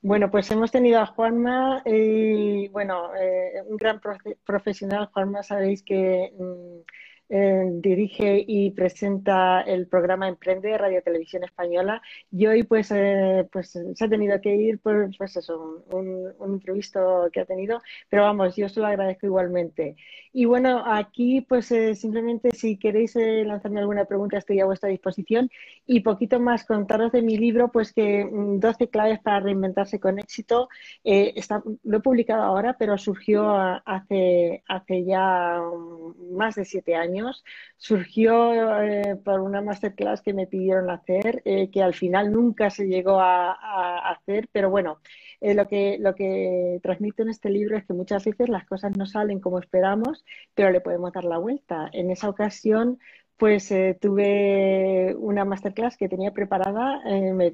Bueno, 0.03 0.31
pues 0.31 0.51
hemos 0.51 0.71
tenido 0.71 1.01
a 1.01 1.07
Juanma, 1.07 1.81
y 1.87 2.69
bueno, 2.69 3.17
eh, 3.17 3.63
un 3.67 3.79
gran 3.79 3.99
profesional. 4.45 5.09
Juanma, 5.11 5.43
sabéis 5.43 5.83
que 5.83 6.35
mm, 6.39 6.81
eh, 7.29 7.65
dirige 7.81 8.45
y 8.47 8.71
presenta 8.71 9.61
el 9.63 9.89
programa 9.89 10.29
Emprende 10.29 10.69
de 10.69 10.79
Radio 10.79 11.03
Televisión 11.03 11.43
Española 11.43 12.01
y 12.31 12.47
hoy 12.47 12.63
pues, 12.63 12.93
eh, 12.93 13.49
pues 13.51 13.71
se 13.71 14.05
ha 14.05 14.09
tenido 14.09 14.41
que 14.41 14.55
ir 14.55 14.79
por 14.79 15.11
pues 15.19 15.37
eso, 15.37 15.85
un, 15.91 16.33
un, 16.39 16.53
imprevisto 16.53 17.29
que 17.33 17.41
ha 17.41 17.45
tenido, 17.45 17.81
pero 18.09 18.23
vamos, 18.23 18.55
yo 18.55 18.69
se 18.69 18.79
lo 18.79 18.87
agradezco 18.87 19.27
igualmente. 19.27 19.97
Y 20.33 20.45
bueno, 20.45 20.85
aquí 20.87 21.41
pues 21.41 21.73
eh, 21.73 21.97
simplemente 21.97 22.51
si 22.53 22.77
queréis 22.77 23.17
lanzarme 23.17 23.81
alguna 23.81 24.05
pregunta 24.05 24.39
estoy 24.39 24.61
a 24.61 24.67
vuestra 24.67 24.89
disposición 24.91 25.51
y 25.85 26.01
poquito 26.01 26.39
más 26.39 26.65
contaros 26.65 27.11
de 27.11 27.23
mi 27.23 27.39
libro, 27.39 27.73
pues 27.73 27.93
que 27.93 28.29
12 28.31 28.85
mm, 28.85 28.89
claves 28.89 29.19
para 29.21 29.41
reinventarse 29.41 29.99
con 29.99 30.19
éxito. 30.21 30.69
Está, 31.03 31.63
lo 31.83 31.97
he 31.99 32.01
publicado 32.01 32.43
ahora, 32.43 32.77
pero 32.79 32.99
surgió 32.99 33.51
hace, 33.85 34.63
hace 34.69 35.05
ya 35.05 35.61
mm, 35.61 36.37
más 36.37 36.55
de 36.55 36.65
siete 36.65 36.95
años 36.95 37.16
Surgió 37.77 38.81
eh, 38.83 39.17
por 39.25 39.41
una 39.41 39.63
masterclass 39.63 40.23
que 40.23 40.35
me 40.35 40.47
pidieron 40.47 40.91
hacer, 40.91 41.43
eh, 41.45 41.71
que 41.71 41.83
al 41.83 41.95
final 41.95 42.33
nunca 42.33 42.71
se 42.71 42.87
llegó 42.87 43.21
a, 43.21 44.11
hacer, 44.11 44.49
pero 44.53 44.71
bueno, 44.71 45.01
eh, 45.41 45.55
lo, 45.55 45.69
que, 45.69 45.99
lo 46.01 46.15
que 46.15 46.81
transmito 46.83 47.23
en 47.23 47.31
este 47.31 47.51
libro 47.51 47.77
es 47.77 47.85
que 47.85 47.93
muchas 47.93 48.25
veces 48.25 48.49
las 48.49 48.67
cosas 48.67 48.97
no 48.97 49.07
salen 49.07 49.41
como 49.41 49.59
esperamos, 49.59 50.25
pero 50.55 50.71
le 50.71 50.81
podemos 50.81 51.13
dar 51.13 51.25
la 51.25 51.39
vuelta. 51.39 51.91
En 51.93 52.11
esa 52.11 52.29
ocasión 52.29 52.99
pues 53.37 53.71
eh, 53.71 53.99
tuve 54.01 55.15
una 55.19 55.45
masterclass 55.45 55.97
que 55.97 56.09
tenía 56.09 56.33
preparada, 56.33 57.03
eh, 57.07 57.33
me 57.35 57.53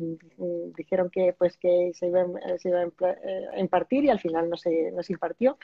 dijeron 0.77 1.11
que 1.11 1.35
pues 1.37 1.57
que 1.57 1.93
se 1.95 2.07
iba, 2.07 2.25
se 2.59 2.69
iba 2.69 2.83
eh, 2.85 3.47
a 3.55 3.59
impartir 3.59 4.05
y 4.05 4.11
al 4.11 4.21
final 4.21 4.49
no 4.49 4.57
se, 4.57 4.93
no 4.93 5.03
se 5.03 5.13
impartió. 5.13 5.59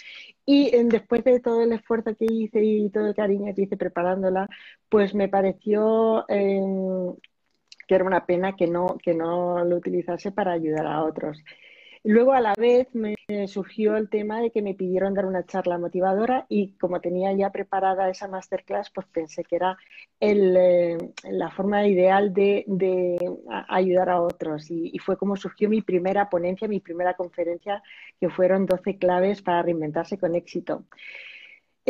Y 0.44 0.70
después 0.84 1.22
de 1.24 1.40
todo 1.40 1.62
el 1.62 1.72
esfuerzo 1.72 2.16
que 2.16 2.26
hice 2.28 2.62
y 2.64 2.90
todo 2.90 3.06
el 3.08 3.14
cariño 3.14 3.54
que 3.54 3.62
hice 3.62 3.76
preparándola, 3.76 4.48
pues 4.88 5.14
me 5.14 5.28
pareció 5.28 6.24
em, 6.28 7.14
que 7.86 7.94
era 7.94 8.04
una 8.04 8.26
pena 8.26 8.56
que 8.56 8.66
no, 8.66 8.98
que 9.02 9.14
no 9.14 9.64
lo 9.64 9.76
utilizase 9.76 10.32
para 10.32 10.52
ayudar 10.52 10.86
a 10.86 11.04
otros. 11.04 11.38
Luego, 12.04 12.32
a 12.32 12.40
la 12.40 12.54
vez, 12.54 12.88
me 12.94 13.14
surgió 13.46 13.96
el 13.96 14.08
tema 14.08 14.40
de 14.40 14.50
que 14.50 14.62
me 14.62 14.74
pidieron 14.74 15.14
dar 15.14 15.26
una 15.26 15.44
charla 15.44 15.78
motivadora 15.78 16.46
y 16.48 16.72
como 16.78 17.00
tenía 17.00 17.32
ya 17.32 17.50
preparada 17.50 18.08
esa 18.08 18.28
masterclass, 18.28 18.90
pues 18.90 19.06
pensé 19.06 19.44
que 19.44 19.56
era 19.56 19.76
eh, 20.20 20.96
la 21.24 21.50
forma 21.50 21.86
ideal 21.86 22.32
de, 22.32 22.64
ayudar 23.68 24.10
a 24.10 24.22
otros. 24.22 24.70
Y, 24.70 24.90
y, 24.92 24.98
fue 24.98 25.16
como 25.16 25.36
surgió 25.36 25.68
mi 25.68 25.82
primera 25.82 26.28
ponencia, 26.30 26.68
mi 26.68 26.80
primera 26.80 27.14
conferencia, 27.14 27.82
que 28.20 28.30
fueron 28.30 28.66
12 28.66 28.98
claves 28.98 29.42
para 29.42 29.62
reinventarse 29.62 30.18
con 30.18 30.34
éxito. 30.34 30.84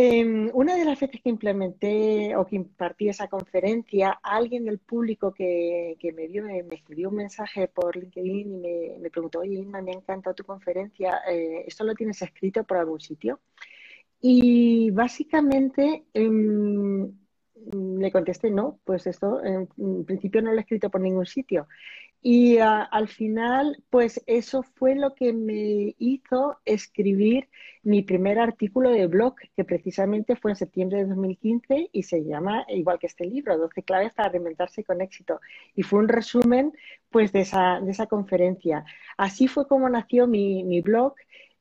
Em, 0.01 0.49
una 0.55 0.77
de 0.77 0.85
las 0.85 1.01
veces 1.01 1.21
que 1.21 1.29
implementé 1.29 2.37
o 2.37 2.47
que 2.47 2.55
impartí 2.55 3.09
esa 3.09 3.27
conferencia, 3.27 4.21
alguien 4.23 4.65
del 4.65 4.79
público 4.79 5.35
que, 5.35 5.97
me 6.15 6.29
vio 6.29 6.45
me, 6.45 6.61
escribió 6.71 7.09
un 7.09 7.17
mensaje 7.17 7.67
por 7.67 7.97
LinkedIn 7.97 8.65
y 8.65 8.99
me, 9.01 9.11
preguntó, 9.11 9.41
oye, 9.41 9.57
Inma, 9.57 9.83
me 9.83 9.91
ha 9.91 9.95
encantado 9.95 10.37
tu 10.37 10.45
conferencia, 10.45 11.23
eh, 11.29 11.65
¿esto 11.67 11.83
lo 11.83 11.95
tienes 11.97 12.23
escrito 12.23 12.63
por 12.63 12.77
algún 12.77 13.01
sitio? 13.01 13.41
Y 14.21 14.93
básicamente 14.93 16.05
em, 16.15 17.13
le 17.99 18.13
contesté, 18.13 18.51
no, 18.53 18.79
pues 18.85 19.05
esto 19.09 19.43
en, 19.43 19.67
principio 20.05 20.43
no 20.43 20.53
lo 20.53 20.59
he 20.59 20.61
escrito 20.61 20.91
por 20.91 21.01
ningún 21.01 21.27
sitio. 21.27 21.67
Y 22.21 22.59
ah, 22.59 22.83
al 22.83 23.09
final, 23.09 23.83
pues 23.91 24.23
eso 24.27 24.63
fue 24.63 24.95
lo 24.97 25.15
que 25.15 25.33
me 25.33 25.95
hizo 25.99 26.59
escribir 26.65 27.49
mi 27.83 28.03
primer 28.03 28.39
artículo 28.39 28.91
de 28.91 29.07
blog, 29.07 29.37
que 29.57 29.65
precisamente 29.65 30.37
fue 30.37 30.51
en 30.53 30.57
septiembre 30.57 30.99
de 30.99 31.07
2015 31.07 31.91
y 31.93 32.03
se 32.03 32.25
llama, 32.25 32.67
igual 32.69 32.99
que 32.99 33.07
este 33.07 33.25
libro, 33.25 33.57
12 33.57 33.83
claves 33.83 34.13
para 34.15 34.31
reinventarse 34.31 34.85
con 34.85 35.01
éxito. 35.01 35.41
Y 35.75 35.83
fue 35.83 36.01
un 36.01 36.09
resumen 36.09 36.73
pues 37.11 37.33
de 37.33 37.41
esa, 37.41 37.81
de 37.81 37.91
esa 37.93 38.07
conferencia. 38.07 38.85
Así 39.17 39.49
fue 39.49 39.67
como 39.69 39.89
nació 39.89 40.27
mi, 40.27 40.65
mi 40.65 40.81
blog 40.81 41.15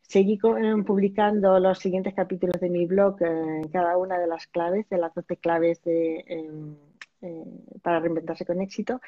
Seguí 0.08 0.36
eh, 0.36 0.84
publicando 0.86 1.60
los 1.60 1.80
siguientes 1.80 2.14
capítulos 2.14 2.62
de 2.62 2.70
mi 2.70 2.86
blog, 2.86 3.22
eh, 3.22 3.62
cada 3.74 3.98
una 3.98 4.18
de 4.18 4.28
las 4.28 4.48
claves, 4.48 4.88
de 4.90 4.98
las 4.98 5.14
12 5.14 5.36
claves 5.36 5.84
de, 5.84 6.24
em, 6.28 6.78
eh, 7.22 7.44
para 7.82 8.00
reinventarse 8.00 8.46
con 8.46 8.62
éxito. 8.62 9.02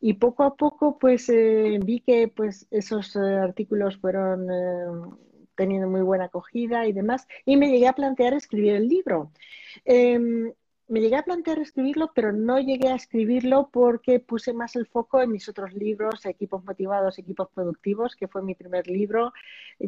Y 0.00 0.14
poco 0.14 0.44
a 0.44 0.54
poco, 0.54 0.98
pues 0.98 1.28
vi 1.28 2.00
que 2.00 2.28
pues, 2.28 2.66
esos 2.70 3.16
artículos 3.16 3.96
fueron 3.98 4.48
teniendo 5.54 5.88
muy 5.88 6.02
buena 6.02 6.24
acogida 6.26 6.86
y 6.86 6.92
demás, 6.92 7.26
y 7.44 7.56
me 7.56 7.68
llegué 7.68 7.88
a 7.88 7.92
plantear 7.94 8.34
escribir 8.34 8.74
el 8.74 8.88
libro. 8.88 9.30
Em, 9.84 10.52
me 10.86 11.00
llegué 11.00 11.16
a 11.16 11.22
plantear 11.22 11.58
escribirlo, 11.60 12.12
pero 12.14 12.32
no 12.32 12.58
llegué 12.60 12.88
a 12.88 12.94
escribirlo 12.94 13.70
porque 13.72 14.20
puse 14.20 14.52
más 14.52 14.76
el 14.76 14.86
foco 14.86 15.22
en 15.22 15.32
mis 15.32 15.48
otros 15.48 15.72
libros, 15.72 16.26
Equipos 16.26 16.62
Motivados, 16.64 17.18
Equipos 17.18 17.48
Productivos, 17.54 18.14
que 18.16 18.28
fue 18.28 18.42
mi 18.42 18.54
primer 18.54 18.86
libro, 18.86 19.32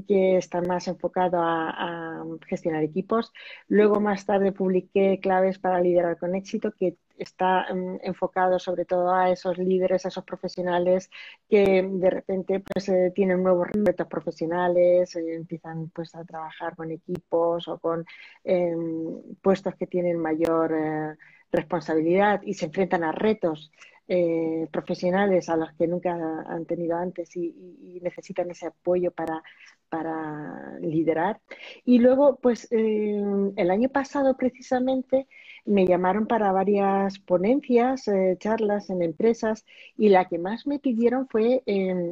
que 0.08 0.38
está 0.38 0.62
más 0.62 0.88
enfocado 0.88 1.38
a, 1.42 1.68
a 1.70 2.24
gestionar 2.46 2.82
equipos. 2.82 3.32
Luego, 3.68 4.00
más 4.00 4.24
tarde, 4.24 4.52
publiqué 4.52 5.20
Claves 5.20 5.58
para 5.58 5.80
liderar 5.82 6.18
con 6.18 6.34
éxito, 6.34 6.72
que 6.72 6.96
está 7.18 7.66
mm, 7.72 7.98
enfocado 8.02 8.58
sobre 8.58 8.84
todo 8.84 9.14
a 9.14 9.30
esos 9.30 9.58
líderes, 9.58 10.04
a 10.04 10.08
esos 10.08 10.24
profesionales 10.24 11.10
que 11.48 11.82
de 11.88 12.10
repente 12.10 12.60
pues 12.60 12.88
eh, 12.88 13.12
tienen 13.14 13.42
nuevos 13.42 13.68
retos 13.72 14.06
profesionales, 14.06 15.14
eh, 15.16 15.34
empiezan 15.34 15.90
pues 15.90 16.14
a 16.14 16.24
trabajar 16.24 16.76
con 16.76 16.90
equipos 16.90 17.68
o 17.68 17.78
con 17.78 18.04
em, 18.44 19.20
puestos 19.42 19.74
que 19.76 19.86
tienen 19.86 20.18
mayor 20.18 20.72
eh, 20.74 21.16
responsabilidad 21.52 22.42
y 22.42 22.54
se 22.54 22.66
enfrentan 22.66 23.04
a 23.04 23.12
retos 23.12 23.70
eh, 24.08 24.68
profesionales 24.70 25.48
a 25.48 25.56
los 25.56 25.72
que 25.72 25.88
nunca 25.88 26.12
han 26.46 26.64
tenido 26.64 26.96
antes 26.96 27.34
y, 27.36 27.98
necesitan 28.02 28.48
ese 28.50 28.66
apoyo 28.68 29.10
para, 29.10 29.42
para 29.88 30.78
liderar. 30.80 31.40
Y 31.84 31.98
luego, 31.98 32.36
pues 32.36 32.68
eh, 32.70 33.20
el 33.56 33.70
año 33.70 33.88
pasado 33.88 34.36
precisamente 34.36 35.26
me 35.66 35.86
llamaron 35.86 36.26
para 36.26 36.52
varias 36.52 37.18
ponencias, 37.18 38.08
eh, 38.08 38.36
charlas 38.38 38.90
en 38.90 39.02
empresas 39.02 39.64
y 39.96 40.08
la 40.08 40.26
que 40.28 40.38
más 40.38 40.66
me 40.66 40.78
pidieron 40.78 41.28
fue 41.28 41.62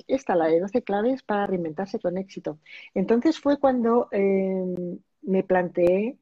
esta, 0.06 0.34
la 0.34 0.46
de 0.46 0.60
12 0.60 0.82
claves 0.82 1.22
para 1.22 1.46
reinventarse 1.46 1.98
con 1.98 2.18
éxito. 2.18 2.58
Entonces 2.94 3.38
fue 3.40 3.58
cuando 3.58 4.08
me 4.12 5.42
planteé 5.44 6.18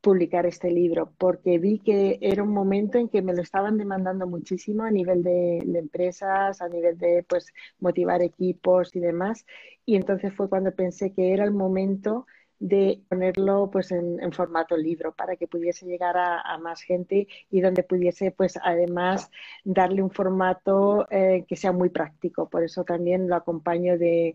publicar 0.00 0.46
este 0.46 0.70
libro 0.70 1.12
porque 1.18 1.58
vi 1.58 1.80
que 1.80 2.18
era 2.20 2.42
un 2.42 2.52
momento 2.52 2.98
en 2.98 3.08
que 3.08 3.22
me 3.22 3.34
lo 3.34 3.42
estaban 3.42 3.78
demandando 3.78 4.26
muchísimo 4.26 4.84
a 4.84 4.90
nivel 4.90 5.22
de, 5.22 5.58
empresas, 5.58 6.62
a 6.62 6.68
nivel 6.68 6.98
de 6.98 7.24
pues 7.28 7.52
motivar 7.80 8.22
equipos 8.22 8.94
y 8.94 9.00
demás. 9.00 9.44
Y 9.84 9.96
entonces 9.96 10.32
fue 10.34 10.48
cuando 10.48 10.72
pensé 10.72 11.12
que 11.12 11.32
era 11.32 11.44
el 11.44 11.52
momento 11.52 12.26
de 12.58 13.02
ponerlo 13.08 13.70
pues 13.70 13.92
en, 13.92 14.32
formato 14.32 14.76
libro 14.76 15.14
para 15.14 15.36
que 15.36 15.46
pudiese 15.46 15.86
llegar 15.86 16.16
a, 16.16 16.58
más 16.58 16.82
gente 16.82 17.28
y 17.50 17.60
donde 17.60 17.82
pudiese 17.82 18.30
pues 18.32 18.58
además 18.62 19.30
darle 19.64 20.02
un 20.02 20.10
formato 20.10 21.06
eh, 21.10 21.44
que 21.48 21.56
sea 21.56 21.72
muy 21.72 21.88
práctico. 21.88 22.48
Por 22.48 22.64
eso 22.64 22.84
también 22.84 23.28
lo 23.28 23.36
acompaño 23.36 23.98
de, 23.98 24.34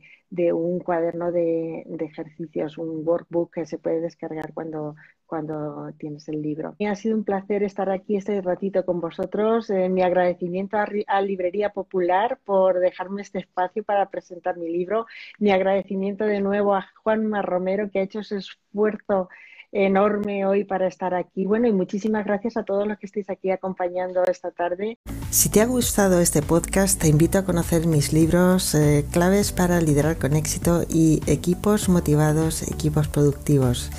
un 0.54 0.80
cuaderno 0.80 1.32
de, 1.32 1.84
de, 1.86 2.06
ejercicios, 2.06 2.78
un 2.78 3.08
workbook 3.08 3.54
que 3.54 3.66
se 3.66 3.78
puede 3.78 4.02
descargar 4.02 4.54
cuando, 4.54 4.96
cuando 5.26 5.92
tienes 5.98 6.28
el 6.28 6.42
libro. 6.42 6.76
ha 6.88 6.96
sido 6.96 7.16
un 7.16 7.24
placer 7.24 7.64
estar 7.64 7.90
aquí 7.90 8.16
este 8.16 8.42
ratito 8.42 8.86
con 8.86 9.00
vosotros. 9.00 9.70
Eh, 9.70 9.90
mi 9.90 10.02
agradecimiento 10.02 10.78
a, 10.78 11.22
Librería 11.22 11.70
Popular 11.70 12.40
por 12.44 12.80
dejarme 12.80 13.22
este 13.22 13.40
espacio 13.40 13.84
para 13.84 14.10
presentar 14.10 14.58
mi 14.58 14.70
libro. 14.70 15.06
Mi 15.40 15.52
agradecimiento 15.52 16.26
de 16.26 16.42
nuevo 16.42 16.76
a 16.76 16.88
Juanma 17.04 17.42
Romero 17.42 17.90
que 17.92 18.00
ha 18.00 18.04
hecho 18.04 18.20
ese 18.20 18.38
esfuerzo 18.38 19.30
enorme 19.74 20.46
hoy 20.46 20.64
para 20.64 20.88
estar 20.88 21.14
aquí. 21.14 21.46
Bueno, 21.46 21.68
y 21.68 21.74
muchísimas 21.74 22.26
gracias 22.26 22.56
a 22.58 22.64
todos 22.64 22.88
los 22.88 22.98
que 23.00 23.08
estéis 23.08 23.30
aquí 23.30 23.52
acompañando 23.52 24.24
esta 24.24 24.52
tarde. 24.52 24.98
Si 25.32 25.50
te 25.50 25.62
ha 25.62 25.66
gustado 25.66 26.22
este 26.22 26.42
podcast, 26.42 27.02
te 27.02 27.08
invito 27.08 27.40
a 27.40 27.46
conocer 27.46 27.88
mis 27.88 28.14
libros 28.14 28.76
eh, 28.76 29.06
Claves 29.12 29.52
para 29.52 29.82
liderar 29.82 30.18
con 30.18 30.36
éxito 30.36 30.84
y 30.88 31.22
Equipos 31.26 31.90
motivados, 31.90 32.62
equipos 32.64 33.08
productivos 33.08 33.90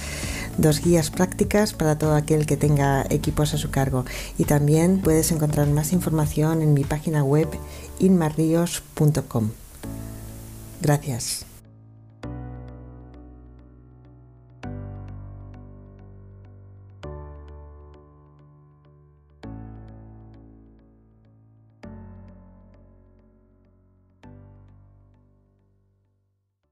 dos 0.59 0.83
guías 0.83 1.11
prácticas 1.11 1.73
para 1.73 1.99
todo 1.99 2.15
aquel 2.15 2.47
que 2.47 2.57
tenga 2.57 3.05
equipos 3.11 3.55
a 3.55 3.59
su 3.59 3.71
cargo. 3.71 4.05
Y 4.39 4.45
también 4.45 5.01
puedes 5.01 5.33
encontrar 5.33 5.67
más 5.69 5.93
información 5.93 6.63
en 6.63 6.75
mi 6.75 6.85
página 6.85 7.25
web 7.25 7.49
inmarrios.com. 7.99 9.51
Gracias. 10.81 11.47